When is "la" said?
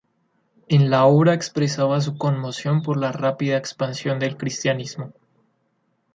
0.89-1.05, 2.97-3.11